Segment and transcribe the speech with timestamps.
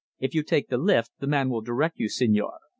[0.17, 2.53] If you take the lift the man will direct you, señor."